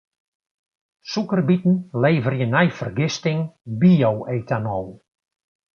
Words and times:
Sûkerbiten 1.15 1.75
leverje 2.01 2.47
nei 2.53 2.69
fergisting 2.79 3.39
bio-etanol. 3.79 4.87